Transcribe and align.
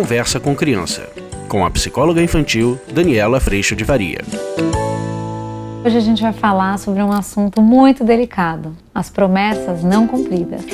Conversa 0.00 0.40
com 0.40 0.56
Criança, 0.56 1.12
com 1.46 1.62
a 1.62 1.70
psicóloga 1.70 2.22
infantil 2.22 2.80
Daniela 2.90 3.38
Freixo 3.38 3.76
de 3.76 3.84
Varia. 3.84 4.20
Hoje 5.84 5.94
a 5.94 6.00
gente 6.00 6.22
vai 6.22 6.32
falar 6.32 6.78
sobre 6.78 7.02
um 7.02 7.12
assunto 7.12 7.60
muito 7.60 8.02
delicado: 8.02 8.74
as 8.94 9.10
promessas 9.10 9.84
não 9.84 10.06
cumpridas. 10.06 10.64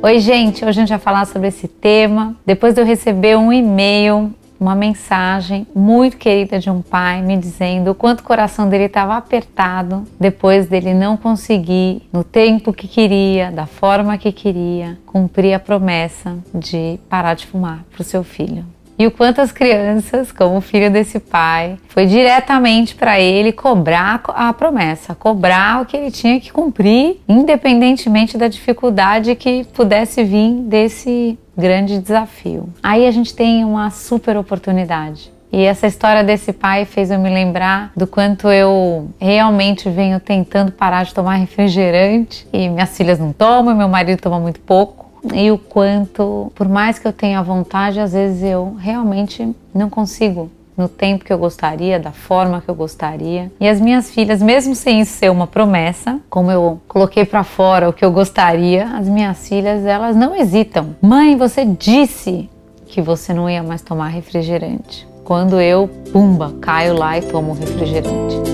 Oi, 0.00 0.20
gente, 0.20 0.64
hoje 0.64 0.78
a 0.78 0.82
gente 0.82 0.90
vai 0.90 1.00
falar 1.00 1.26
sobre 1.26 1.48
esse 1.48 1.66
tema. 1.66 2.36
Depois 2.46 2.72
de 2.72 2.80
eu 2.80 2.86
receber 2.86 3.36
um 3.36 3.52
e-mail 3.52 4.32
uma 4.58 4.74
mensagem 4.74 5.66
muito 5.74 6.16
querida 6.16 6.58
de 6.58 6.70
um 6.70 6.80
pai 6.80 7.22
me 7.22 7.36
dizendo 7.36 7.90
o 7.90 7.94
quanto 7.94 8.20
o 8.20 8.24
coração 8.24 8.68
dele 8.68 8.84
estava 8.84 9.16
apertado 9.16 10.04
depois 10.18 10.66
dele 10.66 10.94
não 10.94 11.16
conseguir, 11.16 12.02
no 12.12 12.24
tempo 12.24 12.72
que 12.72 12.88
queria, 12.88 13.50
da 13.50 13.66
forma 13.66 14.16
que 14.18 14.32
queria, 14.32 14.98
cumprir 15.06 15.54
a 15.54 15.58
promessa 15.58 16.36
de 16.54 16.98
parar 17.08 17.34
de 17.34 17.46
fumar 17.46 17.84
para 17.92 18.02
o 18.02 18.04
seu 18.04 18.22
filho. 18.24 18.64
E 18.96 19.06
o 19.06 19.10
quanto 19.10 19.40
as 19.40 19.50
crianças, 19.50 20.30
como 20.30 20.60
filho 20.60 20.88
desse 20.90 21.18
pai, 21.18 21.76
foi 21.88 22.06
diretamente 22.06 22.94
para 22.94 23.18
ele 23.18 23.50
cobrar 23.50 24.22
a 24.28 24.52
promessa, 24.52 25.16
cobrar 25.16 25.82
o 25.82 25.86
que 25.86 25.96
ele 25.96 26.12
tinha 26.12 26.38
que 26.38 26.52
cumprir, 26.52 27.20
independentemente 27.28 28.38
da 28.38 28.46
dificuldade 28.46 29.34
que 29.34 29.64
pudesse 29.74 30.22
vir 30.22 30.52
desse 30.62 31.36
grande 31.56 31.98
desafio. 31.98 32.68
Aí 32.82 33.06
a 33.06 33.10
gente 33.10 33.34
tem 33.34 33.64
uma 33.64 33.90
super 33.90 34.36
oportunidade. 34.36 35.32
E 35.52 35.62
essa 35.62 35.86
história 35.86 36.24
desse 36.24 36.52
pai 36.52 36.84
fez 36.84 37.12
eu 37.12 37.18
me 37.18 37.30
lembrar 37.30 37.92
do 37.96 38.08
quanto 38.08 38.48
eu 38.48 39.08
realmente 39.20 39.88
venho 39.88 40.18
tentando 40.18 40.72
parar 40.72 41.04
de 41.04 41.14
tomar 41.14 41.36
refrigerante 41.36 42.44
e 42.52 42.68
minhas 42.68 42.96
filhas 42.96 43.20
não 43.20 43.32
tomam, 43.32 43.72
meu 43.74 43.88
marido 43.88 44.20
toma 44.20 44.40
muito 44.40 44.58
pouco 44.58 45.04
e 45.32 45.50
o 45.52 45.56
quanto, 45.56 46.50
por 46.54 46.68
mais 46.68 46.98
que 46.98 47.06
eu 47.06 47.12
tenha 47.12 47.40
vontade, 47.40 48.00
às 48.00 48.12
vezes 48.12 48.42
eu 48.42 48.76
realmente 48.78 49.54
não 49.72 49.88
consigo 49.88 50.50
no 50.76 50.88
tempo 50.88 51.24
que 51.24 51.32
eu 51.32 51.38
gostaria, 51.38 51.98
da 51.98 52.12
forma 52.12 52.60
que 52.60 52.68
eu 52.68 52.74
gostaria. 52.74 53.50
E 53.60 53.68
as 53.68 53.80
minhas 53.80 54.10
filhas, 54.10 54.42
mesmo 54.42 54.74
sem 54.74 55.00
isso 55.00 55.12
ser 55.12 55.30
uma 55.30 55.46
promessa, 55.46 56.20
como 56.28 56.50
eu 56.50 56.80
coloquei 56.88 57.24
para 57.24 57.44
fora 57.44 57.88
o 57.88 57.92
que 57.92 58.04
eu 58.04 58.12
gostaria, 58.12 58.88
as 58.88 59.08
minhas 59.08 59.48
filhas, 59.48 59.84
elas 59.84 60.16
não 60.16 60.34
hesitam. 60.34 60.96
Mãe, 61.00 61.36
você 61.36 61.64
disse 61.64 62.48
que 62.86 63.00
você 63.00 63.32
não 63.32 63.48
ia 63.48 63.62
mais 63.62 63.82
tomar 63.82 64.08
refrigerante. 64.08 65.06
Quando 65.24 65.60
eu, 65.60 65.88
pumba, 66.12 66.54
caio 66.60 66.94
lá 66.94 67.18
e 67.18 67.22
tomo 67.22 67.54
refrigerante. 67.54 68.53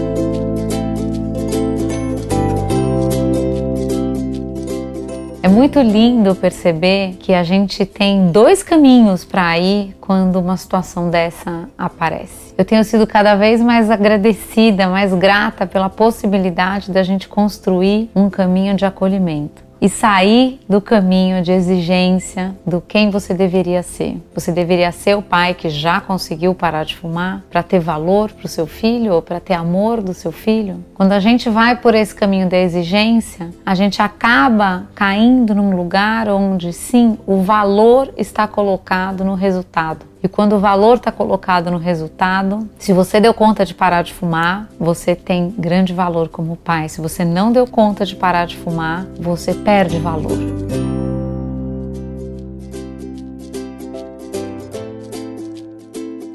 É 5.43 5.49
muito 5.49 5.81
lindo 5.81 6.35
perceber 6.35 7.17
que 7.19 7.33
a 7.33 7.43
gente 7.43 7.87
tem 7.87 8.31
dois 8.31 8.63
caminhos 8.63 9.25
para 9.25 9.59
ir 9.59 9.97
quando 9.99 10.37
uma 10.39 10.55
situação 10.55 11.09
dessa 11.09 11.67
aparece. 11.79 12.53
Eu 12.59 12.65
tenho 12.65 12.85
sido 12.85 13.07
cada 13.07 13.35
vez 13.35 13.59
mais 13.63 13.91
agradecida, 13.91 14.87
mais 14.87 15.15
grata 15.15 15.67
pela 15.67 15.89
possibilidade 15.89 16.93
da 16.93 17.03
gente 17.03 17.27
construir 17.27 18.11
um 18.15 18.29
caminho 18.29 18.77
de 18.77 18.85
acolhimento 18.85 19.70
e 19.81 19.89
sair 19.89 20.61
do 20.69 20.81
caminho 20.81 21.43
de 21.43 21.53
exigência 21.53 22.55
do 22.67 22.81
quem 22.81 23.11
você 23.11 23.33
deveria 23.33 23.83
ser. 23.83 24.17
Você 24.35 24.53
deveria 24.53 24.93
ser 24.93 25.17
o 25.17 25.23
pai 25.23 25.55
que 25.55 25.71
já 25.71 26.01
conseguiu 26.01 26.55
parar 26.55 26.85
de 26.85 26.97
fumar 26.97 27.43
para 27.51 27.63
ter 27.63 27.81
valor 27.81 28.31
para 28.31 28.47
o 28.47 28.49
seu 28.49 28.67
filho 28.67 29.15
ou 29.15 29.23
para 29.23 29.41
ter 29.41 29.55
amor 29.55 30.03
do 30.03 30.13
seu 30.13 30.31
filho. 30.33 30.85
Quando 30.95 31.13
a 31.13 31.21
gente 31.21 31.49
vai 31.49 31.77
por 31.77 31.95
esse 31.95 32.15
caminho 32.15 32.49
da 32.49 32.59
exigência, 32.59 33.51
a 33.65 33.75
gente 33.75 34.03
acaba 34.03 34.89
caindo 34.95 35.55
num 35.55 35.75
lugar 35.75 36.29
onde 36.29 36.73
sim, 36.73 37.19
o 37.27 37.41
valor 37.43 38.13
está 38.17 38.47
colocado 38.47 39.25
no 39.25 39.35
resultado. 39.35 40.10
E 40.23 40.29
quando 40.29 40.55
o 40.55 40.59
valor 40.59 40.99
está 40.99 41.11
colocado 41.11 41.71
no 41.71 41.79
resultado, 41.79 42.69
se 42.79 42.93
você 42.93 43.19
deu 43.19 43.33
conta 43.33 43.65
de 43.65 43.73
parar 43.73 44.03
de 44.03 44.13
fumar, 44.13 44.69
você 44.79 45.17
tem 45.17 45.55
grande 45.57 45.95
valor 45.95 46.29
como 46.29 46.57
pai. 46.57 46.91
Se 46.91 47.01
você 47.01 47.25
não 47.25 47.51
deu 47.51 47.67
conta 47.67 48.05
de 48.05 48.15
parar 48.15 48.47
de 48.47 48.59
fumar, 48.59 49.07
você 49.19 49.55
perde 49.55 49.99
valor. 49.99 50.39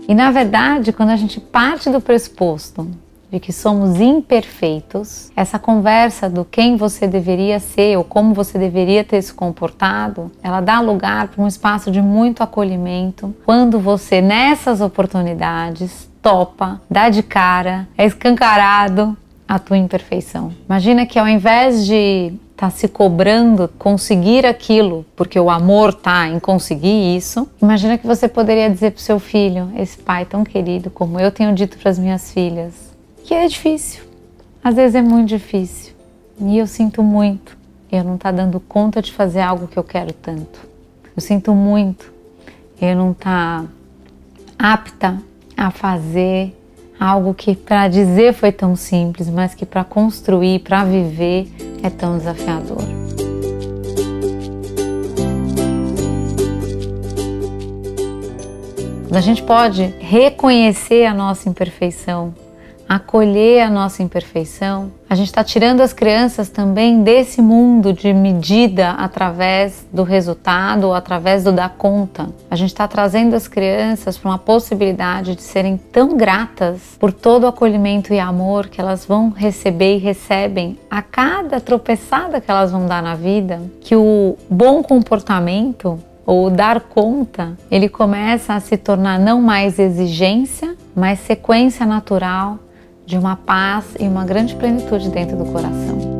E 0.07 0.13
na 0.15 0.31
verdade, 0.31 0.91
quando 0.91 1.09
a 1.09 1.15
gente 1.15 1.39
parte 1.39 1.89
do 1.89 2.01
pressuposto 2.01 2.89
de 3.35 3.39
que 3.41 3.51
somos 3.51 3.99
imperfeitos, 3.99 5.29
essa 5.35 5.59
conversa 5.59 6.29
do 6.29 6.45
quem 6.45 6.77
você 6.77 7.05
deveria 7.05 7.59
ser 7.59 7.97
ou 7.97 8.03
como 8.03 8.33
você 8.33 8.57
deveria 8.57 9.03
ter 9.03 9.21
se 9.21 9.33
comportado, 9.33 10.31
ela 10.41 10.61
dá 10.61 10.79
lugar 10.79 11.27
para 11.27 11.43
um 11.43 11.47
espaço 11.47 11.91
de 11.91 12.01
muito 12.01 12.41
acolhimento 12.41 13.35
quando 13.43 13.77
você, 13.77 14.21
nessas 14.21 14.79
oportunidades, 14.79 16.09
topa, 16.21 16.79
dá 16.89 17.09
de 17.09 17.21
cara, 17.21 17.89
é 17.97 18.05
escancarado 18.05 19.17
a 19.45 19.59
tua 19.59 19.77
imperfeição. 19.77 20.53
Imagina 20.65 21.05
que 21.05 21.19
ao 21.19 21.27
invés 21.27 21.85
de 21.85 22.31
tá 22.55 22.69
se 22.69 22.87
cobrando 22.87 23.69
conseguir 23.77 24.45
aquilo, 24.45 25.05
porque 25.13 25.37
o 25.37 25.49
amor 25.49 25.93
tá 25.93 26.29
em 26.29 26.39
conseguir 26.39 27.17
isso. 27.17 27.49
Imagina 27.61 27.97
que 27.97 28.07
você 28.07 28.29
poderia 28.29 28.69
dizer 28.69 28.91
para 28.91 28.99
o 28.99 29.03
seu 29.03 29.19
filho, 29.19 29.69
esse 29.75 29.97
pai 29.97 30.23
tão 30.23 30.45
querido, 30.45 30.89
como 30.89 31.19
eu 31.19 31.31
tenho 31.31 31.53
dito 31.53 31.77
para 31.77 31.91
as 31.91 31.99
minhas 31.99 32.31
filhas, 32.31 32.94
que 33.25 33.33
é 33.33 33.47
difícil. 33.47 34.03
Às 34.63 34.75
vezes 34.75 34.95
é 34.95 35.01
muito 35.01 35.29
difícil. 35.29 35.93
E 36.39 36.57
eu 36.57 36.67
sinto 36.67 37.03
muito 37.03 37.57
eu 37.91 38.03
não 38.03 38.15
estar 38.15 38.31
tá 38.31 38.37
dando 38.37 38.59
conta 38.59 39.01
de 39.01 39.11
fazer 39.11 39.41
algo 39.41 39.67
que 39.67 39.77
eu 39.77 39.83
quero 39.83 40.13
tanto. 40.13 40.59
Eu 41.15 41.21
sinto 41.21 41.53
muito 41.53 42.13
eu 42.81 42.95
não 42.95 43.11
estar 43.11 43.63
tá 43.63 44.73
apta 44.73 45.17
a 45.55 45.71
fazer 45.71 46.53
algo 46.99 47.33
que 47.33 47.55
para 47.55 47.87
dizer 47.87 48.33
foi 48.33 48.51
tão 48.51 48.75
simples, 48.75 49.29
mas 49.29 49.53
que 49.53 49.65
para 49.65 49.83
construir, 49.83 50.59
para 50.59 50.83
viver 50.83 51.49
é 51.81 51.89
tão 51.89 52.17
desafiador. 52.17 52.83
A 59.11 59.21
gente 59.21 59.41
pode 59.43 59.83
reconhecer 59.99 61.05
a 61.05 61.13
nossa 61.13 61.47
imperfeição, 61.47 62.33
acolher 62.87 63.61
a 63.61 63.69
nossa 63.69 64.03
imperfeição, 64.03 64.91
a 65.09 65.15
gente 65.15 65.27
está 65.27 65.43
tirando 65.43 65.81
as 65.81 65.93
crianças 65.93 66.49
também 66.49 67.03
desse 67.03 67.41
mundo 67.41 67.93
de 67.93 68.11
medida 68.13 68.91
através 68.91 69.85
do 69.91 70.03
resultado 70.03 70.93
através 70.93 71.43
do 71.43 71.51
dar 71.51 71.69
conta. 71.69 72.27
A 72.49 72.55
gente 72.55 72.69
está 72.69 72.87
trazendo 72.87 73.35
as 73.35 73.47
crianças 73.47 74.17
para 74.17 74.29
uma 74.29 74.37
possibilidade 74.37 75.35
de 75.35 75.41
serem 75.41 75.77
tão 75.77 76.17
gratas 76.17 76.81
por 76.99 77.13
todo 77.13 77.43
o 77.43 77.47
acolhimento 77.47 78.13
e 78.13 78.19
amor 78.19 78.67
que 78.67 78.81
elas 78.81 79.05
vão 79.05 79.29
receber 79.29 79.95
e 79.95 79.99
recebem 79.99 80.77
a 80.89 81.01
cada 81.01 81.59
tropeçada 81.59 82.41
que 82.41 82.49
elas 82.49 82.71
vão 82.71 82.87
dar 82.87 83.01
na 83.01 83.15
vida, 83.15 83.61
que 83.81 83.95
o 83.95 84.35
bom 84.49 84.81
comportamento 84.81 85.99
ou 86.25 86.49
dar 86.49 86.81
conta, 86.81 87.55
ele 87.69 87.87
começa 87.87 88.55
a 88.55 88.59
se 88.59 88.77
tornar 88.77 89.19
não 89.19 89.41
mais 89.41 89.77
exigência, 89.77 90.75
mas 90.95 91.19
sequência 91.19 91.85
natural 91.85 92.57
de 93.05 93.17
uma 93.17 93.35
paz 93.35 93.95
e 93.99 94.07
uma 94.07 94.25
grande 94.25 94.55
plenitude 94.55 95.09
dentro 95.09 95.37
do 95.37 95.45
coração. 95.45 96.15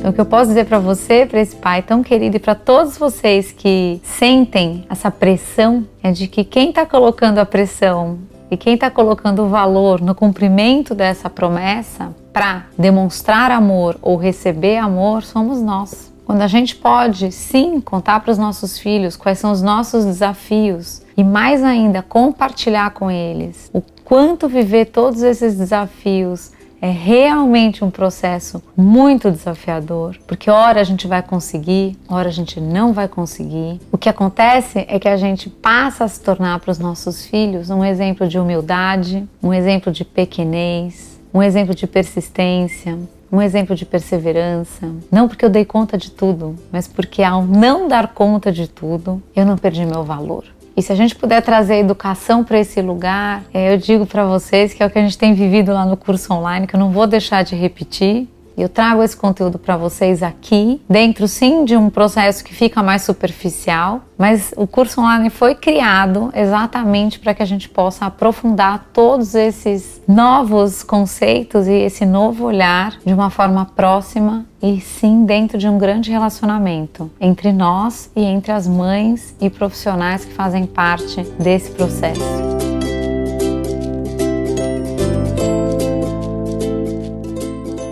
Então, 0.00 0.10
o 0.10 0.14
que 0.14 0.20
eu 0.20 0.26
posso 0.26 0.48
dizer 0.48 0.64
para 0.64 0.78
você, 0.78 1.26
para 1.26 1.40
esse 1.40 1.54
pai 1.54 1.82
tão 1.82 2.02
querido 2.02 2.36
e 2.36 2.40
para 2.40 2.54
todos 2.54 2.96
vocês 2.96 3.52
que 3.52 4.00
sentem 4.02 4.86
essa 4.88 5.10
pressão 5.10 5.86
é 6.02 6.10
de 6.10 6.26
que 6.26 6.42
quem 6.42 6.70
está 6.70 6.86
colocando 6.86 7.38
a 7.38 7.44
pressão 7.44 8.18
e 8.50 8.56
quem 8.56 8.74
está 8.74 8.90
colocando 8.90 9.42
o 9.42 9.48
valor 9.48 10.00
no 10.00 10.14
cumprimento 10.14 10.94
dessa 10.94 11.28
promessa 11.28 12.14
para 12.32 12.64
demonstrar 12.78 13.50
amor 13.50 13.96
ou 14.00 14.16
receber 14.16 14.78
amor 14.78 15.22
somos 15.22 15.60
nós. 15.60 16.09
Quando 16.30 16.42
a 16.42 16.46
gente 16.46 16.76
pode 16.76 17.32
sim 17.32 17.80
contar 17.80 18.20
para 18.20 18.30
os 18.30 18.38
nossos 18.38 18.78
filhos 18.78 19.16
quais 19.16 19.36
são 19.36 19.50
os 19.50 19.60
nossos 19.60 20.04
desafios 20.04 21.02
e 21.16 21.24
mais 21.24 21.60
ainda 21.60 22.02
compartilhar 22.02 22.92
com 22.92 23.10
eles 23.10 23.68
o 23.72 23.82
quanto 24.04 24.48
viver 24.48 24.84
todos 24.84 25.22
esses 25.22 25.56
desafios 25.56 26.52
é 26.80 26.88
realmente 26.88 27.84
um 27.84 27.90
processo 27.90 28.62
muito 28.76 29.28
desafiador, 29.28 30.16
porque 30.24 30.48
hora 30.48 30.80
a 30.80 30.84
gente 30.84 31.08
vai 31.08 31.20
conseguir, 31.20 31.98
hora 32.08 32.28
a 32.28 32.32
gente 32.32 32.60
não 32.60 32.92
vai 32.92 33.08
conseguir. 33.08 33.80
O 33.90 33.98
que 33.98 34.08
acontece 34.08 34.84
é 34.86 35.00
que 35.00 35.08
a 35.08 35.16
gente 35.16 35.50
passa 35.50 36.04
a 36.04 36.08
se 36.08 36.20
tornar 36.20 36.60
para 36.60 36.70
os 36.70 36.78
nossos 36.78 37.26
filhos 37.26 37.70
um 37.70 37.84
exemplo 37.84 38.28
de 38.28 38.38
humildade, 38.38 39.28
um 39.42 39.52
exemplo 39.52 39.90
de 39.90 40.04
pequenez, 40.04 41.20
um 41.34 41.42
exemplo 41.42 41.74
de 41.74 41.88
persistência, 41.88 42.96
um 43.32 43.40
exemplo 43.40 43.76
de 43.76 43.86
perseverança, 43.86 44.90
não 45.10 45.28
porque 45.28 45.44
eu 45.44 45.50
dei 45.50 45.64
conta 45.64 45.96
de 45.96 46.10
tudo, 46.10 46.56
mas 46.72 46.88
porque 46.88 47.22
ao 47.22 47.44
não 47.44 47.86
dar 47.86 48.08
conta 48.08 48.50
de 48.50 48.68
tudo, 48.68 49.22
eu 49.34 49.46
não 49.46 49.56
perdi 49.56 49.84
meu 49.86 50.02
valor. 50.02 50.44
E 50.76 50.82
se 50.82 50.92
a 50.92 50.94
gente 50.96 51.14
puder 51.14 51.42
trazer 51.42 51.76
educação 51.76 52.42
para 52.42 52.58
esse 52.58 52.80
lugar, 52.80 53.44
é, 53.52 53.72
eu 53.72 53.76
digo 53.76 54.06
para 54.06 54.24
vocês 54.24 54.72
que 54.72 54.82
é 54.82 54.86
o 54.86 54.90
que 54.90 54.98
a 54.98 55.02
gente 55.02 55.18
tem 55.18 55.34
vivido 55.34 55.72
lá 55.72 55.84
no 55.84 55.96
curso 55.96 56.32
online, 56.32 56.66
que 56.66 56.74
eu 56.74 56.80
não 56.80 56.90
vou 56.90 57.06
deixar 57.06 57.42
de 57.42 57.54
repetir. 57.54 58.28
Eu 58.60 58.68
trago 58.68 59.02
esse 59.02 59.16
conteúdo 59.16 59.58
para 59.58 59.76
vocês 59.76 60.22
aqui, 60.22 60.82
dentro 60.88 61.26
sim 61.26 61.64
de 61.64 61.76
um 61.76 61.88
processo 61.88 62.44
que 62.44 62.52
fica 62.52 62.82
mais 62.82 63.02
superficial, 63.02 64.02
mas 64.18 64.52
o 64.54 64.66
curso 64.66 65.00
online 65.00 65.30
foi 65.30 65.54
criado 65.54 66.30
exatamente 66.34 67.18
para 67.18 67.32
que 67.32 67.42
a 67.42 67.46
gente 67.46 67.70
possa 67.70 68.04
aprofundar 68.04 68.90
todos 68.92 69.34
esses 69.34 70.02
novos 70.06 70.82
conceitos 70.82 71.66
e 71.66 71.72
esse 71.72 72.04
novo 72.04 72.44
olhar 72.44 72.98
de 73.02 73.14
uma 73.14 73.30
forma 73.30 73.64
próxima 73.64 74.44
e 74.62 74.78
sim 74.78 75.24
dentro 75.24 75.56
de 75.56 75.66
um 75.66 75.78
grande 75.78 76.10
relacionamento 76.10 77.10
entre 77.18 77.52
nós 77.52 78.10
e 78.14 78.22
entre 78.22 78.52
as 78.52 78.68
mães 78.68 79.34
e 79.40 79.48
profissionais 79.48 80.26
que 80.26 80.34
fazem 80.34 80.66
parte 80.66 81.22
desse 81.38 81.70
processo. 81.70 82.59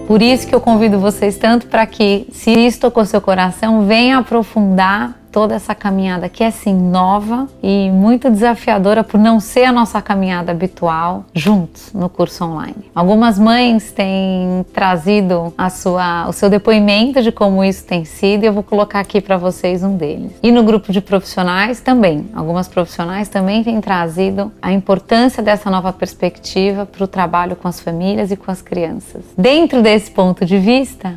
Por 0.09 0.23
isso 0.23 0.47
que 0.47 0.55
eu 0.55 0.61
convido 0.61 0.99
vocês 0.99 1.37
tanto 1.37 1.67
para 1.67 1.85
que, 1.85 2.27
se 2.33 2.51
isso 2.51 2.81
tocou 2.81 3.05
seu 3.05 3.21
coração, 3.21 3.85
venha 3.85 4.17
aprofundar 4.17 5.15
toda 5.39 5.55
essa 5.55 5.73
caminhada 5.73 6.29
que 6.29 6.43
é 6.43 6.51
sim 6.51 6.75
nova 6.75 7.47
e 7.63 7.89
muito 7.93 8.29
desafiadora 8.29 9.05
por 9.05 9.21
não 9.21 9.39
ser 9.39 9.67
a 9.67 9.71
nossa 9.71 10.03
caminhada 10.03 10.51
habitual 10.51 11.27
juntos 11.33 11.93
no 11.93 12.09
curso 12.09 12.45
online. 12.45 12.91
Algumas 12.93 13.39
mães 13.39 13.93
têm 13.93 14.67
trazido 14.75 15.55
a 15.57 15.71
sua, 15.71 16.29
o 16.29 16.33
seu 16.33 16.51
depoimento 16.51 17.23
de 17.23 17.31
como 17.31 17.63
isso 17.63 17.85
tem 17.85 18.05
sido 18.05 18.43
e 18.43 18.47
eu 18.47 18.53
vou 18.53 18.65
colocar 18.65 18.99
aqui 18.99 19.21
para 19.21 19.37
vocês 19.37 19.85
um 19.85 19.97
deles. 19.97 20.33
E 20.43 20.51
no 20.51 20.65
grupo 20.65 20.91
de 20.91 21.01
profissionais 21.01 21.81
também, 21.81 22.29
algumas 22.35 22.67
profissionais 22.67 23.29
também 23.29 23.63
têm 23.63 23.81
trazido 23.81 24.51
a 24.61 24.73
importância 24.73 25.41
dessa 25.41 25.71
nova 25.71 25.93
perspectiva 25.93 26.85
para 26.85 27.05
o 27.05 27.07
trabalho 27.07 27.55
com 27.55 27.69
as 27.69 27.79
famílias 27.79 28.33
e 28.33 28.37
com 28.37 28.51
as 28.51 28.61
crianças. 28.61 29.23
Dentro 29.39 29.83
desse 29.83 30.11
ponto 30.11 30.45
de 30.45 30.59
vista, 30.59 31.15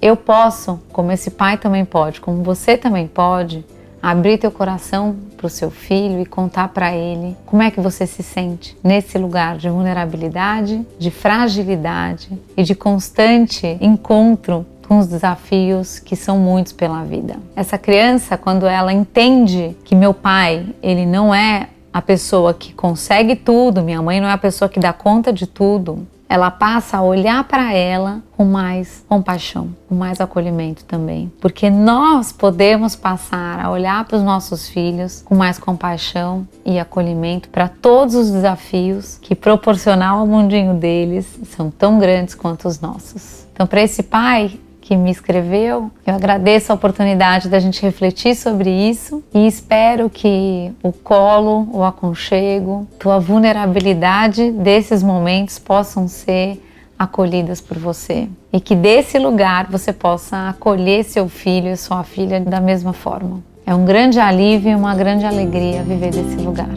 eu 0.00 0.16
posso, 0.16 0.80
como 0.92 1.12
esse 1.12 1.30
pai 1.30 1.58
também 1.58 1.84
pode, 1.84 2.20
como 2.20 2.42
você 2.42 2.76
também 2.76 3.06
pode, 3.06 3.64
abrir 4.02 4.38
teu 4.38 4.50
coração 4.50 5.14
para 5.36 5.46
o 5.46 5.50
seu 5.50 5.70
filho 5.70 6.20
e 6.20 6.26
contar 6.26 6.68
para 6.68 6.94
ele 6.94 7.36
como 7.44 7.62
é 7.62 7.70
que 7.70 7.80
você 7.80 8.06
se 8.06 8.22
sente 8.22 8.76
nesse 8.82 9.18
lugar 9.18 9.58
de 9.58 9.68
vulnerabilidade, 9.68 10.86
de 10.98 11.10
fragilidade 11.10 12.30
e 12.56 12.62
de 12.62 12.74
constante 12.74 13.76
encontro 13.80 14.64
com 14.88 14.98
os 14.98 15.06
desafios 15.06 15.98
que 15.98 16.16
são 16.16 16.38
muitos 16.38 16.72
pela 16.72 17.04
vida. 17.04 17.36
Essa 17.54 17.78
criança, 17.78 18.36
quando 18.36 18.66
ela 18.66 18.92
entende 18.92 19.76
que 19.84 19.94
meu 19.94 20.12
pai, 20.12 20.66
ele 20.82 21.06
não 21.06 21.34
é 21.34 21.68
a 21.92 22.00
pessoa 22.00 22.54
que 22.54 22.72
consegue 22.72 23.36
tudo, 23.36 23.82
minha 23.82 24.00
mãe 24.00 24.20
não 24.20 24.28
é 24.28 24.32
a 24.32 24.38
pessoa 24.38 24.68
que 24.68 24.80
dá 24.80 24.92
conta 24.92 25.32
de 25.32 25.46
tudo, 25.46 26.06
ela 26.30 26.48
passa 26.48 26.98
a 26.98 27.02
olhar 27.02 27.42
para 27.42 27.74
ela 27.74 28.22
com 28.36 28.44
mais 28.44 29.04
compaixão, 29.08 29.74
com 29.88 29.96
mais 29.96 30.20
acolhimento 30.20 30.84
também. 30.84 31.30
Porque 31.40 31.68
nós 31.68 32.30
podemos 32.30 32.94
passar 32.94 33.58
a 33.58 33.68
olhar 33.68 34.04
para 34.04 34.16
os 34.16 34.22
nossos 34.22 34.68
filhos 34.68 35.22
com 35.22 35.34
mais 35.34 35.58
compaixão 35.58 36.46
e 36.64 36.78
acolhimento 36.78 37.48
para 37.48 37.66
todos 37.66 38.14
os 38.14 38.30
desafios 38.30 39.18
que, 39.20 39.34
proporcional 39.34 40.20
ao 40.20 40.26
mundinho 40.26 40.74
deles, 40.74 41.26
são 41.56 41.68
tão 41.68 41.98
grandes 41.98 42.36
quanto 42.36 42.68
os 42.68 42.80
nossos. 42.80 43.44
Então, 43.52 43.66
para 43.66 43.82
esse 43.82 44.04
pai, 44.04 44.56
que 44.90 44.96
me 44.96 45.12
escreveu. 45.12 45.88
Eu 46.04 46.14
agradeço 46.16 46.72
a 46.72 46.74
oportunidade 46.74 47.48
da 47.48 47.60
gente 47.60 47.80
refletir 47.80 48.34
sobre 48.34 48.68
isso 48.68 49.22
e 49.32 49.46
espero 49.46 50.10
que 50.10 50.72
o 50.82 50.92
colo, 50.92 51.68
o 51.72 51.84
aconchego, 51.84 52.88
tua 52.98 53.20
vulnerabilidade 53.20 54.50
desses 54.50 55.00
momentos 55.00 55.60
possam 55.60 56.08
ser 56.08 56.60
acolhidas 56.98 57.60
por 57.60 57.78
você 57.78 58.28
e 58.52 58.58
que 58.58 58.74
desse 58.74 59.16
lugar 59.16 59.68
você 59.70 59.92
possa 59.92 60.48
acolher 60.48 61.04
seu 61.04 61.28
filho 61.28 61.68
e 61.68 61.76
sua 61.76 62.02
filha 62.02 62.40
da 62.40 62.60
mesma 62.60 62.92
forma. 62.92 63.44
É 63.64 63.72
um 63.72 63.84
grande 63.84 64.18
alívio 64.18 64.72
e 64.72 64.74
uma 64.74 64.96
grande 64.96 65.24
alegria 65.24 65.84
viver 65.84 66.10
desse 66.10 66.34
lugar. 66.34 66.74